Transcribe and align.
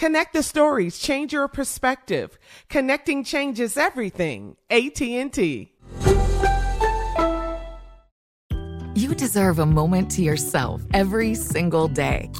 Connect 0.00 0.32
the 0.32 0.42
stories, 0.42 0.98
change 0.98 1.34
your 1.34 1.46
perspective. 1.46 2.38
Connecting 2.70 3.22
changes 3.22 3.76
everything. 3.76 4.56
AT&T. 4.70 5.72
You 8.94 9.14
deserve 9.14 9.58
a 9.58 9.66
moment 9.66 10.10
to 10.12 10.22
yourself 10.22 10.80
every 10.94 11.34
single 11.34 11.86
day. 11.86 12.30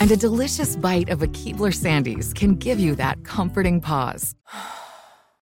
And 0.00 0.10
a 0.12 0.16
delicious 0.16 0.76
bite 0.76 1.10
of 1.10 1.20
a 1.20 1.26
Keebler 1.26 1.74
Sandies 1.74 2.34
can 2.34 2.54
give 2.54 2.80
you 2.80 2.94
that 2.94 3.22
comforting 3.22 3.82
pause. 3.82 4.34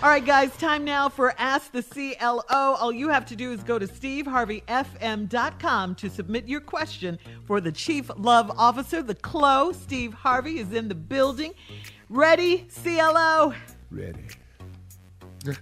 All 0.00 0.08
right, 0.08 0.24
guys, 0.24 0.56
time 0.56 0.84
now 0.84 1.08
for 1.08 1.34
Ask 1.38 1.72
the 1.72 1.82
CLO. 1.82 2.44
All 2.48 2.92
you 2.92 3.08
have 3.08 3.26
to 3.26 3.34
do 3.34 3.50
is 3.50 3.64
go 3.64 3.80
to 3.80 3.88
steveharveyfm.com 3.88 5.94
to 5.96 6.08
submit 6.08 6.46
your 6.46 6.60
question 6.60 7.18
for 7.44 7.60
the 7.60 7.72
Chief 7.72 8.08
Love 8.16 8.52
Officer, 8.56 9.02
the 9.02 9.16
CLO. 9.16 9.72
Steve 9.72 10.14
Harvey 10.14 10.60
is 10.60 10.72
in 10.72 10.86
the 10.86 10.94
building. 10.94 11.52
Ready, 12.08 12.68
CLO? 12.82 13.52
Ready. 13.90 14.28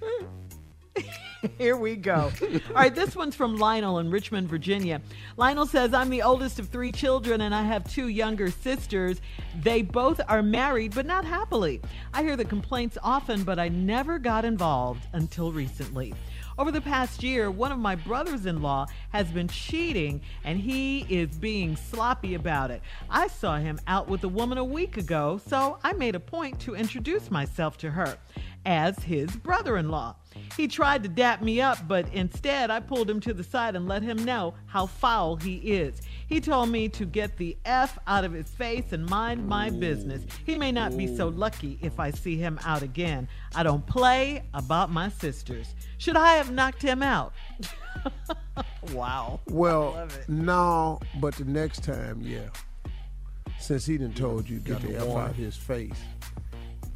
Here 1.58 1.76
we 1.76 1.96
go. 1.96 2.30
All 2.42 2.74
right, 2.74 2.94
this 2.94 3.14
one's 3.14 3.34
from 3.34 3.56
Lionel 3.56 3.98
in 3.98 4.10
Richmond, 4.10 4.48
Virginia. 4.48 5.00
Lionel 5.36 5.66
says, 5.66 5.92
I'm 5.94 6.10
the 6.10 6.22
oldest 6.22 6.58
of 6.58 6.68
three 6.68 6.92
children 6.92 7.42
and 7.42 7.54
I 7.54 7.62
have 7.62 7.90
two 7.90 8.08
younger 8.08 8.50
sisters. 8.50 9.20
They 9.62 9.82
both 9.82 10.20
are 10.28 10.42
married, 10.42 10.94
but 10.94 11.06
not 11.06 11.24
happily. 11.24 11.80
I 12.12 12.22
hear 12.22 12.36
the 12.36 12.44
complaints 12.44 12.98
often, 13.02 13.44
but 13.44 13.58
I 13.58 13.68
never 13.68 14.18
got 14.18 14.44
involved 14.44 15.06
until 15.12 15.52
recently. 15.52 16.14
Over 16.58 16.70
the 16.70 16.80
past 16.80 17.22
year, 17.22 17.50
one 17.50 17.70
of 17.70 17.78
my 17.78 17.96
brothers 17.96 18.46
in 18.46 18.62
law 18.62 18.86
has 19.10 19.26
been 19.26 19.46
cheating 19.46 20.22
and 20.42 20.58
he 20.58 21.00
is 21.00 21.36
being 21.36 21.76
sloppy 21.76 22.34
about 22.34 22.70
it. 22.70 22.80
I 23.10 23.28
saw 23.28 23.58
him 23.58 23.78
out 23.86 24.08
with 24.08 24.24
a 24.24 24.28
woman 24.28 24.56
a 24.56 24.64
week 24.64 24.96
ago, 24.96 25.38
so 25.46 25.78
I 25.84 25.92
made 25.92 26.14
a 26.14 26.20
point 26.20 26.58
to 26.60 26.74
introduce 26.74 27.30
myself 27.30 27.76
to 27.78 27.90
her 27.90 28.16
as 28.66 28.98
his 28.98 29.34
brother 29.36 29.78
in 29.78 29.88
law. 29.88 30.16
He 30.56 30.68
tried 30.68 31.02
to 31.04 31.08
dap 31.08 31.40
me 31.40 31.60
up, 31.60 31.86
but 31.88 32.12
instead 32.12 32.70
I 32.70 32.80
pulled 32.80 33.08
him 33.08 33.20
to 33.20 33.32
the 33.32 33.44
side 33.44 33.76
and 33.76 33.88
let 33.88 34.02
him 34.02 34.24
know 34.24 34.54
how 34.66 34.86
foul 34.86 35.36
he 35.36 35.56
is. 35.56 36.02
He 36.26 36.40
told 36.40 36.68
me 36.68 36.88
to 36.90 37.06
get 37.06 37.36
the 37.36 37.56
F 37.64 37.98
out 38.06 38.24
of 38.24 38.32
his 38.32 38.50
face 38.50 38.92
and 38.92 39.08
mind 39.08 39.46
my 39.46 39.70
business. 39.70 40.26
He 40.44 40.56
may 40.56 40.72
not 40.72 40.96
be 40.96 41.16
so 41.16 41.28
lucky 41.28 41.78
if 41.80 42.00
I 42.00 42.10
see 42.10 42.36
him 42.36 42.58
out 42.64 42.82
again. 42.82 43.28
I 43.54 43.62
don't 43.62 43.86
play 43.86 44.42
about 44.52 44.90
my 44.90 45.08
sisters. 45.08 45.74
Should 45.98 46.16
I 46.16 46.34
have 46.34 46.50
knocked 46.50 46.82
him 46.82 47.02
out? 47.02 47.32
wow. 48.92 49.40
Well, 49.48 50.08
no, 50.26 51.00
but 51.20 51.36
the 51.36 51.44
next 51.44 51.84
time, 51.84 52.20
yeah. 52.22 52.48
Since 53.58 53.86
he 53.86 53.96
done 53.96 54.12
told 54.12 54.48
you 54.48 54.58
get 54.58 54.82
the 54.82 54.96
F 54.96 55.08
out 55.08 55.30
of 55.30 55.36
his 55.36 55.56
face, 55.56 56.02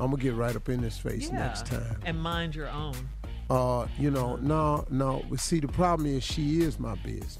I'm 0.00 0.10
gonna 0.10 0.22
get 0.22 0.34
right 0.34 0.56
up 0.56 0.68
in 0.68 0.80
his 0.80 0.96
face 0.98 1.28
Yeah. 1.28 1.38
next 1.38 1.66
time. 1.66 2.00
And 2.04 2.20
mind 2.20 2.54
your 2.54 2.68
own. 2.68 2.96
Uh, 3.50 3.86
you 3.98 4.10
know, 4.10 4.36
no, 4.36 4.86
no. 4.90 5.24
But 5.28 5.40
see, 5.40 5.60
the 5.60 5.68
problem 5.68 6.06
is 6.08 6.22
she 6.24 6.62
is 6.62 6.78
my 6.78 6.94
business. 6.96 7.38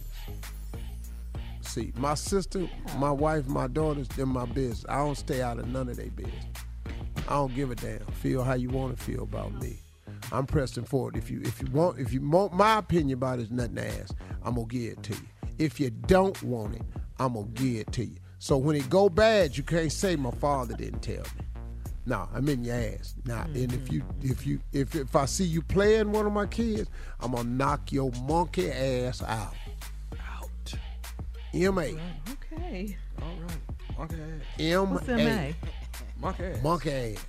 See, 1.63 1.93
my 1.97 2.15
sister, 2.15 2.69
my 2.99 3.11
wife, 3.13 3.47
my 3.47 3.67
daughters, 3.69 4.09
they're 4.09 4.27
my 4.27 4.45
business. 4.47 4.85
I 4.89 4.97
don't 4.97 5.15
stay 5.17 5.41
out 5.41 5.59
of 5.59 5.69
none 5.69 5.89
of 5.89 5.97
their 5.97 6.11
business. 6.11 6.45
I 7.29 7.35
don't 7.35 7.55
give 7.55 7.71
a 7.71 7.77
damn. 7.77 8.01
Feel 8.07 8.43
how 8.43 8.55
you 8.55 8.69
want 8.71 8.97
to 8.97 9.03
feel 9.03 9.23
about 9.23 9.53
me. 9.63 9.79
I'm 10.33 10.47
pressing 10.47 10.85
forward. 10.85 11.17
If 11.17 11.31
you 11.31 11.41
if 11.43 11.61
you 11.63 11.69
want 11.71 11.99
if 11.99 12.13
you 12.13 12.21
want 12.29 12.53
my 12.53 12.79
opinion 12.79 13.17
about 13.19 13.39
it, 13.39 13.43
it's 13.43 13.51
nothing 13.51 13.77
to 13.77 13.87
ask. 14.01 14.15
I'm 14.45 14.55
gonna 14.55 14.67
give 14.67 14.93
it 14.93 15.03
to 15.05 15.13
you. 15.15 15.21
If 15.59 15.79
you 15.79 15.91
don't 15.91 16.41
want 16.43 16.75
it, 16.77 16.83
I'm 17.19 17.35
gonna 17.35 17.47
give 17.49 17.77
it 17.77 17.93
to 17.93 18.05
you. 18.05 18.17
So 18.39 18.57
when 18.57 18.75
it 18.75 18.89
go 18.91 19.09
bad, 19.09 19.57
you 19.57 19.63
can't 19.63 19.93
say 19.93 20.17
my 20.17 20.31
father 20.33 20.75
didn't 20.75 21.03
tell 21.03 21.17
me. 21.23 21.45
Nah, 22.07 22.27
I'm 22.35 22.49
in 22.49 22.65
your 22.65 22.77
ass. 22.77 23.15
Nah, 23.25 23.43
and 23.43 23.57
if 23.57 23.71
mm-hmm. 23.71 23.95
you 23.95 24.03
if 24.23 24.47
you 24.47 24.61
if 24.73 24.95
if 24.95 25.15
I 25.15 25.27
see 25.27 25.45
you 25.45 25.63
playing 25.63 26.13
one 26.13 26.27
of 26.27 26.33
my 26.33 26.47
kids, 26.47 26.89
I'm 27.21 27.33
gonna 27.33 27.49
knock 27.49 27.93
your 27.93 28.11
monkey 28.23 28.71
ass 28.71 29.23
out. 29.23 29.55
Out. 30.33 30.75
M 31.53 31.79
A. 31.79 31.97
Okay. 32.33 32.97
All 33.21 33.29
right. 33.29 33.99
Monkey 33.99 34.17
ass. 34.17 34.43
M 34.59 34.91
What's 34.91 35.09
A. 35.09 35.17
MA? 35.17 35.53
Monkey 36.21 36.45
ass. 36.45 36.63
Monkey 36.63 36.91
ass. 36.91 37.27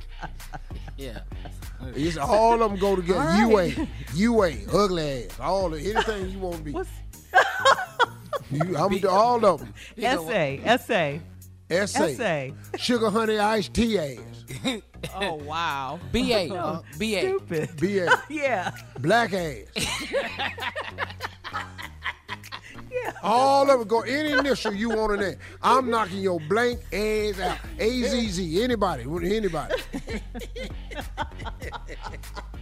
Yeah. 0.96 1.20
It's 1.94 2.16
all 2.16 2.62
of 2.62 2.70
them 2.70 2.78
go 2.78 2.96
together. 2.96 3.36
You 3.36 3.56
right. 3.56 3.78
ain't, 3.78 3.88
you 4.14 4.44
ain't, 4.44 4.68
ugly 4.72 5.24
ass. 5.24 5.40
All 5.40 5.66
of 5.66 5.74
anything 5.74 6.30
you 6.30 6.38
want 6.38 6.56
to 6.58 6.62
be. 6.62 6.72
What's 6.72 6.88
You, 8.54 8.76
I'm 8.78 8.98
do 8.98 9.08
all 9.08 9.44
of 9.44 9.60
them. 9.60 9.74
essay? 9.98 10.60
Essay. 10.64 11.20
S.A. 11.70 12.02
S.A. 12.04 12.54
Sugar 12.76 13.10
honey 13.10 13.38
iced 13.38 13.74
tea 13.74 13.98
ass. 13.98 14.18
Oh 15.16 15.34
wow. 15.34 16.00
B.A. 16.12 16.48
uh, 16.50 16.80
B.A. 16.98 17.20
Stupid. 17.20 17.76
B.A. 17.78 18.08
Yeah. 18.30 18.70
Black 19.00 19.34
ass. 19.34 19.66
Yeah. 22.90 23.12
All 23.22 23.70
of 23.70 23.82
it 23.82 23.88
go 23.88 24.00
any 24.00 24.32
initial 24.32 24.72
you 24.72 24.88
want 24.88 25.14
in 25.14 25.20
there. 25.20 25.36
I'm 25.62 25.90
knocking 25.90 26.20
your 26.20 26.40
blank 26.48 26.80
ass 26.92 27.38
out. 27.38 27.58
A-Z-Z. 27.78 28.62
Anybody. 28.62 29.02
Anybody. 29.02 29.74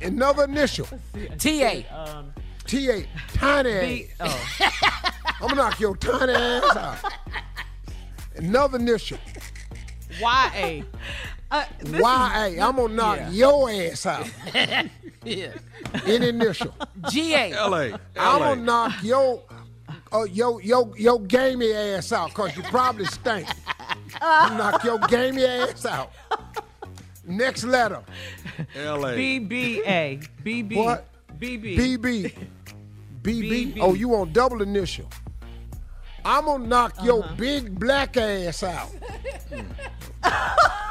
Another 0.00 0.44
initial. 0.44 0.88
T.A. 1.38 1.86
Um, 1.88 2.32
T-A. 2.66 3.06
Tiny 3.34 3.70
ass. 3.70 3.82
B. 3.82 4.08
Oh. 4.20 4.48
I'm 5.42 5.48
gonna 5.48 5.54
knock 5.56 5.80
your 5.80 5.96
tiny 5.96 6.32
ass 6.32 6.76
out. 6.76 6.98
Another 8.36 8.78
initial. 8.78 9.18
Y-A. 10.20 10.84
Uh, 11.50 11.64
this 11.80 11.92
is- 11.94 12.00
Y-A. 12.00 12.60
I'm 12.60 12.76
gonna 12.76 12.94
knock 12.94 13.18
Yeah. 13.18 13.30
your 13.30 13.70
ass 13.70 14.06
out. 14.06 14.30
Yeah. 15.24 15.52
Any 16.04 16.30
initial. 16.30 16.74
G.A. 17.08 17.52
L.A. 17.52 17.92
I'm 18.16 18.38
gonna 18.40 18.60
knock 18.60 18.92
your 19.04 19.40
uh, 20.12 20.24
your 20.24 20.60
your 20.60 20.90
your 20.98 21.20
gamey 21.20 21.72
ass 21.72 22.10
out 22.10 22.30
because 22.30 22.56
you 22.56 22.62
probably 22.64 23.04
stink. 23.04 23.46
I'm 24.20 24.56
knock 24.56 24.82
your 24.82 24.98
gamey 24.98 25.44
ass 25.44 25.86
out. 25.86 26.10
Next 27.24 27.62
letter. 27.62 28.02
L.A. 28.74 29.14
B-B-A. 29.14 30.18
B-B. 30.42 30.74
What? 30.74 31.06
B-B. 31.38 31.76
BB. 31.76 32.34
BB. 33.22 33.74
BB. 33.74 33.78
Oh, 33.80 33.94
you 33.94 34.08
want 34.08 34.32
double 34.32 34.60
initial? 34.60 35.08
I'm 36.24 36.44
gonna 36.44 36.66
knock 36.66 36.94
your 37.02 37.24
uh-huh. 37.24 37.34
big 37.36 37.78
black 37.78 38.16
ass 38.16 38.62
out. 38.62 38.90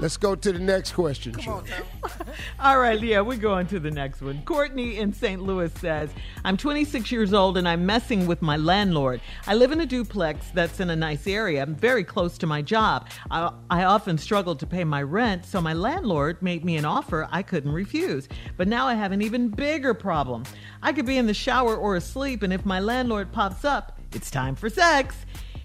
Let's 0.00 0.16
go 0.16 0.34
to 0.34 0.52
the 0.52 0.58
next 0.58 0.92
question. 0.92 1.32
Come 1.34 1.64
All 2.60 2.78
right, 2.78 2.98
Leah, 2.98 3.22
we're 3.22 3.36
going 3.36 3.66
to 3.68 3.78
the 3.78 3.90
next 3.90 4.22
one. 4.22 4.42
Courtney 4.42 4.96
in 4.98 5.12
St. 5.12 5.42
Louis 5.42 5.70
says, 5.74 6.10
I'm 6.44 6.56
26 6.56 7.12
years 7.12 7.34
old 7.34 7.58
and 7.58 7.68
I'm 7.68 7.84
messing 7.84 8.26
with 8.26 8.40
my 8.40 8.56
landlord. 8.56 9.20
I 9.46 9.54
live 9.54 9.70
in 9.70 9.80
a 9.80 9.86
duplex 9.86 10.48
that's 10.54 10.80
in 10.80 10.88
a 10.88 10.96
nice 10.96 11.26
area, 11.26 11.62
I'm 11.62 11.74
very 11.74 12.04
close 12.04 12.38
to 12.38 12.46
my 12.46 12.62
job. 12.62 13.08
I, 13.30 13.52
I 13.70 13.84
often 13.84 14.16
struggle 14.16 14.56
to 14.56 14.66
pay 14.66 14.82
my 14.82 15.02
rent, 15.02 15.44
so 15.44 15.60
my 15.60 15.74
landlord 15.74 16.40
made 16.40 16.64
me 16.64 16.76
an 16.76 16.84
offer 16.84 17.28
I 17.30 17.42
couldn't 17.42 17.72
refuse. 17.72 18.28
But 18.56 18.68
now 18.68 18.86
I 18.88 18.94
have 18.94 19.12
an 19.12 19.20
even 19.20 19.50
bigger 19.50 19.92
problem. 19.92 20.44
I 20.82 20.92
could 20.94 21.06
be 21.06 21.18
in 21.18 21.26
the 21.26 21.34
shower 21.34 21.76
or 21.76 21.96
asleep, 21.96 22.42
and 22.42 22.52
if 22.52 22.64
my 22.64 22.80
landlord 22.80 23.30
pops 23.30 23.64
up, 23.64 24.00
it's 24.14 24.30
time 24.30 24.54
for 24.54 24.68
sex. 24.68 25.16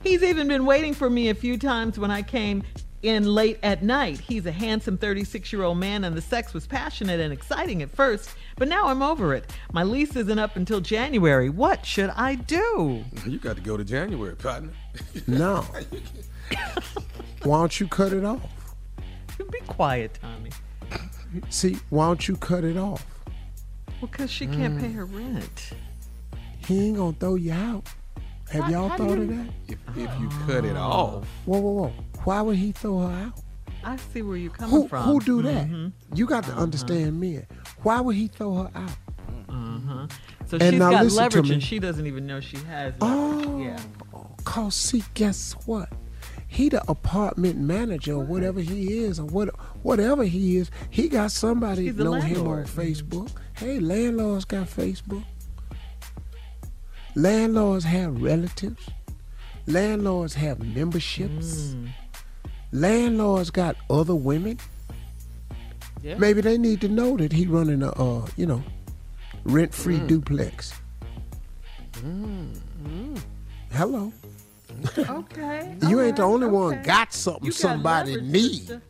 He's 0.04 0.24
even 0.24 0.48
been 0.48 0.66
waiting 0.66 0.94
for 0.94 1.10
me 1.10 1.30
a 1.30 1.36
few 1.36 1.58
times 1.58 2.00
when 2.00 2.12
I 2.12 2.22
came 2.22 2.64
in 3.04 3.26
late 3.26 3.60
at 3.64 3.84
night. 3.84 4.20
He's 4.20 4.46
a 4.46 4.52
handsome 4.52 4.98
36 4.98 5.52
year 5.52 5.64
old 5.64 5.78
man, 5.78 6.04
and 6.04 6.16
the 6.16 6.22
sex 6.22 6.54
was 6.54 6.68
passionate 6.68 7.20
and 7.20 7.34
exciting 7.34 7.82
at 7.82 7.92
first, 7.92 8.30
but 8.58 8.68
now 8.68 8.88
I'm 8.88 9.02
over 9.02 9.34
it. 9.34 9.52
My 9.72 9.84
lease 9.84 10.16
isn't 10.16 10.40
up 10.40 10.56
until 10.56 10.80
January. 10.80 11.50
What 11.50 11.86
should 11.86 12.10
I 12.12 12.36
do? 12.36 13.04
You 13.26 13.40
got 13.40 13.56
to 13.56 13.62
go 13.62 13.78
to 13.78 13.84
January, 13.84 14.36
partner. 14.36 14.72
No. 15.28 15.66
Why 17.44 17.60
don't 17.60 17.80
you 17.80 17.88
cut 17.88 18.14
it 18.14 18.26
off? 18.26 18.42
Be 19.38 19.60
quiet, 19.68 20.18
Tommy. 20.22 20.50
See, 21.50 21.78
why 21.90 22.08
don't 22.08 22.28
you 22.28 22.36
cut 22.38 22.64
it 22.64 22.78
off? 22.78 23.06
Well, 24.02 24.10
because 24.10 24.32
she 24.32 24.48
can't 24.48 24.78
mm. 24.78 24.82
pay 24.82 24.92
her 24.92 25.06
rent. 25.06 25.74
He 26.66 26.88
ain't 26.88 26.98
gonna 26.98 27.14
throw 27.14 27.36
you 27.36 27.54
out. 27.54 27.88
Have 28.52 28.70
y'all 28.70 28.90
thought 28.90 29.18
of 29.18 29.28
that? 29.28 29.48
If, 29.68 29.78
if 29.98 30.20
you 30.20 30.30
cut 30.48 30.64
it 30.66 30.78
off, 30.78 31.26
Whoa, 31.46 31.60
whoa, 31.60 31.72
whoa. 31.72 31.94
Why 32.24 32.42
would 32.42 32.56
he 32.58 32.72
throw 32.72 33.00
her 33.08 33.14
out? 33.26 33.40
I 33.84 33.96
see 33.98 34.22
where 34.22 34.38
you're 34.38 34.52
coming 34.52 34.72
Who 34.76 34.88
from. 34.88 35.04
who 35.04 35.20
do 35.20 35.42
that? 35.44 35.92
You 36.14 36.26
got 36.26 36.44
to 36.46 36.54
understand 36.54 37.20
men. 37.20 37.46
Why 37.84 38.02
would 38.02 38.16
he 38.16 38.28
throw 38.28 38.54
her 38.64 38.72
out? 38.76 38.92
Uh-huh. 39.50 40.08
So 40.48 40.58
And 40.60 40.72
she's 40.74 40.80
now 40.80 40.92
got 40.92 41.04
listen 41.04 41.18
to 41.18 41.24
leverage 41.24 41.48
me. 41.50 41.54
and 41.56 41.64
she 41.64 41.80
doesn't 41.80 42.06
even 42.08 42.26
know 42.26 42.40
she 42.40 42.58
has 42.58 42.94
leverage. 43.02 43.46
Oh, 43.48 43.60
Yeah. 43.60 43.80
cause 44.44 44.76
see, 44.76 45.04
guess 45.14 45.54
what? 45.66 45.90
He 46.50 46.70
the 46.70 46.82
apartment 46.90 47.58
manager 47.60 48.14
or 48.14 48.24
whatever 48.24 48.62
he 48.62 49.00
is, 49.04 49.20
or 49.20 49.26
what 49.26 49.50
whatever 49.84 50.24
he 50.24 50.58
is. 50.58 50.72
He 50.90 51.10
got 51.10 51.32
somebody 51.32 51.86
He's 51.86 51.96
the 51.96 52.06
know 52.06 52.14
him 52.14 52.22
on 52.40 52.46
landlord. 52.46 52.68
Facebook. 52.68 53.30
Hey, 53.54 53.80
landlords 53.80 54.46
got 54.46 54.68
Facebook. 54.68 55.24
Landlords 57.18 57.84
have 57.84 58.22
relatives. 58.22 58.90
Landlords 59.66 60.36
have 60.36 60.60
memberships. 60.64 61.74
Mm. 61.74 61.90
Landlords 62.72 63.50
got 63.50 63.76
other 63.90 64.14
women. 64.14 64.60
Yeah. 66.04 66.16
Maybe 66.20 66.42
they 66.42 66.60
need 66.60 66.80
to 66.82 66.88
know 66.88 67.18
that 67.18 67.32
he 67.34 67.48
running 67.48 67.82
a 67.82 67.90
uh, 67.90 68.28
you 68.38 68.46
know, 68.46 68.62
rent 69.46 69.74
free 69.74 69.98
Mm. 69.98 70.08
duplex. 70.08 70.74
Hello. 73.72 74.14
Okay. 74.98 75.76
You 75.90 76.02
ain't 76.02 76.18
the 76.18 76.24
only 76.24 76.48
one 76.48 76.84
got 76.84 77.12
something 77.14 77.46
got 77.50 77.54
somebody 77.56 78.22
need. 78.22 78.58
sister. 78.68 78.82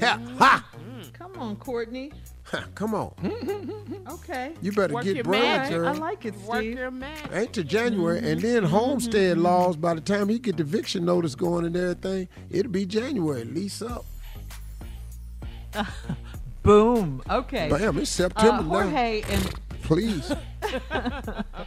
Ha, 0.00 0.18
ha, 0.38 0.66
Come 1.12 1.38
on, 1.38 1.54
Courtney. 1.56 2.10
Ha, 2.50 2.64
Come 2.74 2.94
on. 2.94 3.12
Okay. 4.10 4.52
You 4.60 4.72
better 4.72 4.94
Work 4.94 5.04
get 5.04 5.14
your 5.16 5.24
bread, 5.24 5.72
I 5.72 5.92
like 5.92 6.24
it, 6.24 6.34
Steve. 6.34 6.46
Work 6.46 6.58
Steve. 6.58 6.78
your 6.78 6.90
magic. 6.90 7.30
Ain't 7.32 7.52
to 7.54 7.64
January, 7.64 8.18
and 8.18 8.40
then 8.40 8.62
Mm-hmm. 8.64 8.66
homestead 8.74 9.38
laws. 9.38 9.76
By 9.76 9.94
the 9.94 10.00
time 10.00 10.28
he 10.28 10.38
get 10.38 10.56
the 10.56 10.62
eviction 10.62 11.04
notice 11.04 11.34
going 11.34 11.64
and 11.64 11.76
everything, 11.76 12.28
it'll 12.50 12.72
be 12.72 12.86
January. 12.86 13.44
Lease 13.44 13.82
up. 13.82 14.04
Boom. 16.62 17.22
Okay. 17.30 17.68
Bam, 17.70 17.98
it's 17.98 18.18
Uh, 18.20 18.24
September 18.28 18.62
now. 18.62 18.68
Jorge 18.68 19.22
and 19.28 19.54
Please. 19.82 20.30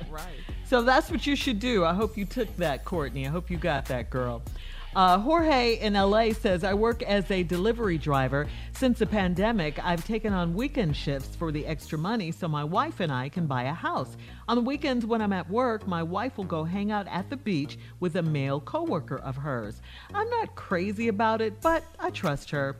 right. 0.09 0.24
So 0.65 0.81
that's 0.81 1.09
what 1.12 1.25
you 1.27 1.36
should 1.36 1.59
do. 1.59 1.83
I 1.83 1.94
hope 1.94 2.15
you 2.18 2.25
took 2.25 2.56
that, 2.57 2.86
Courtney. 2.86 3.27
I 3.27 3.29
hope 3.29 3.50
you 3.50 3.57
got 3.57 3.86
that, 3.88 4.09
girl. 4.09 4.41
Uh, 4.95 5.17
Jorge 5.17 5.79
in 5.79 5.93
LA 5.93 6.33
says, 6.33 6.63
I 6.63 6.75
work 6.75 7.01
as 7.01 7.29
a 7.31 7.41
delivery 7.41 7.97
driver. 7.97 8.47
Since 8.73 8.99
the 8.99 9.07
pandemic, 9.07 9.83
I've 9.83 10.05
taken 10.05 10.33
on 10.33 10.53
weekend 10.53 10.95
shifts 10.95 11.35
for 11.35 11.51
the 11.51 11.65
extra 11.65 11.97
money 11.97 12.31
so 12.31 12.47
my 12.47 12.63
wife 12.63 12.99
and 12.99 13.11
I 13.11 13.29
can 13.29 13.47
buy 13.47 13.63
a 13.63 13.73
house. 13.73 14.15
On 14.47 14.55
the 14.55 14.61
weekends 14.61 15.03
when 15.03 15.21
I'm 15.21 15.33
at 15.33 15.49
work, 15.49 15.87
my 15.87 16.03
wife 16.03 16.37
will 16.37 16.43
go 16.43 16.63
hang 16.63 16.91
out 16.91 17.07
at 17.07 17.31
the 17.31 17.37
beach 17.37 17.79
with 17.99 18.17
a 18.17 18.21
male 18.21 18.59
coworker 18.59 19.17
of 19.17 19.35
hers. 19.35 19.81
I'm 20.13 20.29
not 20.29 20.55
crazy 20.55 21.07
about 21.07 21.41
it, 21.41 21.59
but 21.61 21.83
I 21.99 22.11
trust 22.11 22.51
her. 22.51 22.75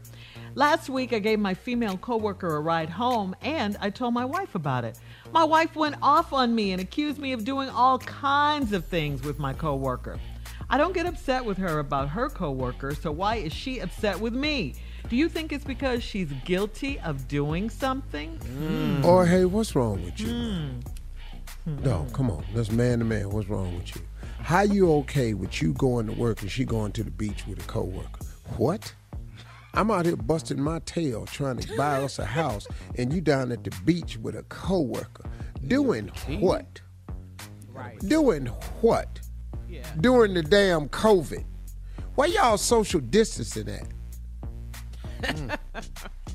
Last 0.54 0.89
week, 0.89 1.13
I 1.13 1.19
gave 1.19 1.39
my 1.39 1.56
female 1.56 1.98
coworker 1.98 2.57
a 2.57 2.60
ride 2.60 2.92
home 2.92 3.36
and 3.42 3.75
I 3.81 3.89
told 3.89 4.13
my 4.13 4.25
wife 4.25 4.54
about 4.54 4.86
it. 4.86 5.00
My 5.32 5.43
wife 5.43 5.75
went 5.75 5.96
off 6.00 6.32
on 6.32 6.53
me 6.53 6.74
and 6.74 6.82
accused 6.82 7.17
me 7.17 7.32
of 7.32 7.43
doing 7.43 7.70
all 7.70 7.98
kinds 7.98 8.72
of 8.72 8.86
things 8.86 9.24
with 9.24 9.39
my 9.39 9.53
coworker. 9.53 10.20
I 10.74 10.77
don't 10.77 10.94
get 10.94 11.06
upset 11.06 11.46
with 11.46 11.60
her 11.60 11.77
about 11.77 12.10
her 12.10 12.30
coworker, 12.30 12.96
so 12.96 13.12
why 13.12 13.36
is 13.36 13.53
she 13.53 13.77
upset 13.77 14.20
with 14.20 14.34
me? 14.34 14.74
Do 15.08 15.15
you 15.15 15.30
think 15.30 15.53
it's 15.53 15.63
because 15.63 16.01
she's 16.01 16.32
guilty 16.46 17.00
of 17.01 17.27
doing 17.27 17.70
something? 17.70 18.39
Or 19.06 19.24
hey, 19.24 19.46
what's 19.46 19.75
wrong 19.75 20.03
with 20.03 20.20
you? 20.20 20.30
Hmm. 20.30 21.84
No, 21.84 22.08
come 22.12 22.32
on. 22.32 22.44
That's 22.56 22.72
man 22.72 22.98
to 22.98 23.06
man. 23.06 23.30
What's 23.30 23.50
wrong 23.50 23.75
with 23.75 23.96
you? 23.96 24.01
How 24.39 24.62
you 24.62 24.92
okay 24.94 25.36
with 25.36 25.62
you 25.62 25.74
going 25.74 26.08
to 26.08 26.13
work 26.13 26.42
and 26.42 26.50
she 26.50 26.65
going 26.65 26.92
to 26.94 27.03
the 27.03 27.12
beach 27.12 27.46
with 27.46 27.63
a 27.63 27.68
coworker? 27.68 28.25
What? 28.58 28.96
I'm 29.75 29.92
out 29.92 30.08
here 30.08 30.15
busting 30.15 30.60
my 30.60 30.80
tail 30.80 31.27
trying 31.27 31.58
to 31.58 31.77
buy 31.77 32.01
us 32.01 32.18
a 32.18 32.25
house, 32.25 32.65
and 32.98 33.13
you 33.13 33.22
down 33.22 33.51
at 33.51 33.63
the 33.63 33.70
beach 33.86 34.18
with 34.18 34.36
a 34.36 34.44
coworker. 34.50 35.30
Doing 35.68 36.08
what? 36.39 36.82
Right. 37.72 38.00
Doing 38.00 38.48
what? 38.82 39.20
During 40.00 40.34
the 40.34 40.44
damn 40.44 40.89
COVID. 40.89 41.44
Where 42.15 42.27
y'all 42.27 42.58
social 42.58 43.00
distancing 43.00 43.70
at? 43.70 43.88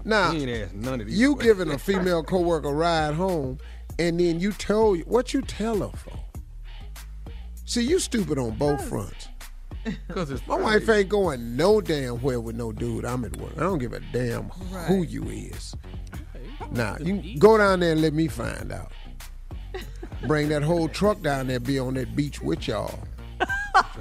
now, 0.04 0.32
ain't 0.32 0.50
asked 0.50 0.74
none 0.74 1.00
of 1.00 1.06
these. 1.06 1.18
you 1.18 1.34
questions. 1.34 1.58
giving 1.58 1.74
a 1.74 1.78
female 1.78 2.22
coworker 2.22 2.68
a 2.68 2.72
ride 2.72 3.14
home, 3.14 3.58
and 3.98 4.18
then 4.18 4.40
you 4.40 4.52
tell 4.52 4.94
what 4.94 5.34
you 5.34 5.42
tell 5.42 5.78
her 5.78 5.96
for. 5.96 6.18
See, 7.64 7.82
you 7.82 7.98
stupid 7.98 8.38
on 8.38 8.56
both 8.56 8.88
fronts. 8.88 9.28
Cause 10.08 10.30
it's 10.30 10.46
My 10.46 10.56
wife 10.56 10.88
ain't 10.88 11.08
going 11.08 11.56
no 11.56 11.80
damn 11.80 12.16
where 12.16 12.40
with 12.40 12.56
no 12.56 12.72
dude. 12.72 13.04
I'm 13.04 13.24
at 13.24 13.36
work. 13.36 13.52
I 13.56 13.60
don't 13.60 13.78
give 13.78 13.92
a 13.92 14.00
damn 14.12 14.48
who 14.48 15.02
you 15.02 15.24
is. 15.24 15.74
Now 16.72 16.96
you 16.98 17.20
can 17.20 17.38
go 17.38 17.58
down 17.58 17.80
there 17.80 17.92
and 17.92 18.02
let 18.02 18.12
me 18.12 18.28
find 18.28 18.72
out. 18.72 18.92
Bring 20.26 20.48
that 20.48 20.62
whole 20.62 20.88
truck 20.88 21.22
down 21.22 21.46
there, 21.46 21.60
be 21.60 21.78
on 21.78 21.94
that 21.94 22.16
beach 22.16 22.40
with 22.40 22.66
y'all. 22.66 22.98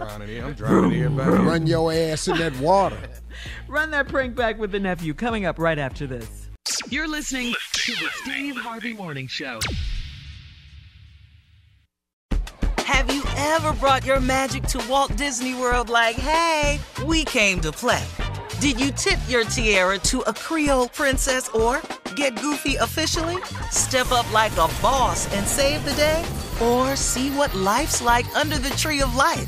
Drowning 0.08 0.38
in. 0.38 0.44
I'm 0.44 0.54
drowning 0.54 1.04
everybody. 1.04 1.44
Run 1.44 1.68
your 1.68 1.92
ass 1.92 2.28
in 2.28 2.38
that 2.38 2.58
water. 2.60 2.98
Run 3.68 3.92
that 3.92 4.08
prank 4.08 4.36
back 4.36 4.58
with 4.58 4.72
the 4.72 4.80
nephew 4.80 5.14
coming 5.14 5.46
up 5.46 5.60
right 5.60 5.78
after 5.78 6.08
this. 6.08 6.50
You're 6.90 7.08
listening 7.08 7.54
to 7.74 7.92
the 7.94 8.10
Steve 8.24 8.56
Harvey 8.58 8.94
Morning 8.94 9.28
Show. 9.28 9.60
Have 12.80 13.08
Have 13.08 13.16
you 13.16 13.24
ever 13.38 13.72
brought 13.74 14.06
your 14.06 14.20
magic 14.20 14.64
to 14.64 14.86
Walt 14.90 15.16
Disney 15.16 15.56
World 15.56 15.88
like, 15.88 16.18
hey, 16.18 16.78
we 17.06 17.24
came 17.24 17.62
to 17.62 17.72
play? 17.72 18.04
Did 18.60 18.82
you 18.82 18.92
tip 18.92 19.18
your 19.30 19.46
tiara 19.46 19.98
to 20.00 20.22
a 20.22 20.34
Creole 20.34 20.90
princess 20.90 21.48
or 21.50 21.82
get 22.18 22.36
goofy 22.42 22.76
officially? 22.76 23.38
Step 23.72 24.12
up 24.12 24.30
like 24.34 24.52
a 24.54 24.68
boss 24.82 25.34
and 25.34 25.48
save 25.48 25.86
the 25.86 25.94
day? 25.94 26.26
Or 26.62 26.98
see 26.98 27.30
what 27.30 27.56
life's 27.56 28.02
like 28.02 28.26
under 28.36 28.58
the 28.58 28.72
tree 28.72 29.02
of 29.02 29.16
life? 29.16 29.48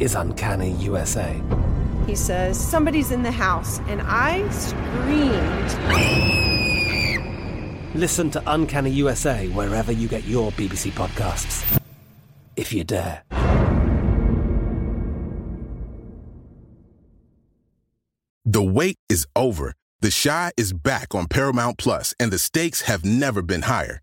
is 0.00 0.14
Uncanny 0.14 0.72
USA. 0.72 1.40
He 2.06 2.14
says, 2.14 2.58
Somebody's 2.58 3.10
in 3.10 3.22
the 3.22 3.30
house, 3.30 3.80
and 3.88 4.02
I 4.04 4.48
screamed. 4.50 5.74
Listen 7.94 8.30
to 8.30 8.42
Uncanny 8.46 8.90
USA 8.90 9.48
wherever 9.48 9.92
you 9.92 10.08
get 10.08 10.24
your 10.24 10.52
BBC 10.52 10.90
podcasts, 10.92 11.80
if 12.56 12.72
you 12.72 12.84
dare. 12.84 13.22
The 18.44 18.62
wait 18.62 18.96
is 19.08 19.26
over. 19.34 19.72
The 20.00 20.10
Chi 20.22 20.52
is 20.56 20.72
back 20.72 21.14
on 21.14 21.26
Paramount 21.26 21.78
Plus, 21.78 22.14
and 22.20 22.30
the 22.30 22.38
stakes 22.38 22.82
have 22.82 23.04
never 23.04 23.42
been 23.42 23.62
higher. 23.62 24.02